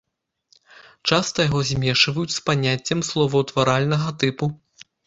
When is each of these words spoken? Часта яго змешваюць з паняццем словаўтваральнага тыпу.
Часта 1.09 1.45
яго 1.47 1.61
змешваюць 1.73 2.35
з 2.39 2.43
паняццем 2.49 2.99
словаўтваральнага 3.13 4.09
тыпу. 4.23 4.53